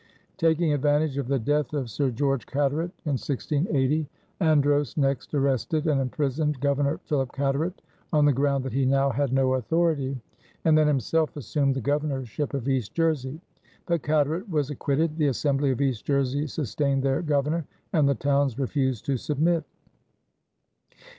[0.37, 6.01] Taking advantage of the death of Sir George Carteret in 1680, Andros next arrested and
[6.01, 10.19] imprisoned Governor Philip Carteret on the ground that he now had no authority,
[10.65, 13.39] and then himself assumed the governorship of East Jersey.
[13.85, 18.57] But Carteret was acquitted, the Assembly of East Jersey sustained their Governor, and the towns
[18.57, 19.63] refused to submit.